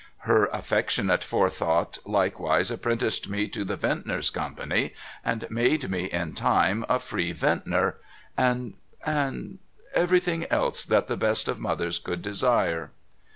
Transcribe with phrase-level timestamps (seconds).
[0.25, 6.83] Her affectionate forethought likewise apprenticed me to the Vintners Company, and made me in time
[6.89, 7.97] a free Vintner,
[8.35, 8.73] and—
[9.05, 9.59] and—
[9.93, 12.89] everything else that the best of mothers could desire.